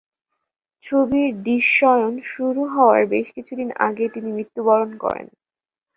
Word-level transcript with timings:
ছবির 0.83 1.29
দৃশ্যায়ন 1.43 2.13
শুরু 2.25 2.61
হওয়ার 2.67 3.01
কিছুদিন 3.31 3.69
আগে 3.79 4.05
তিনি 4.09 4.29
মৃত্যুবরণ 4.31 4.91
করেন। 4.97 5.27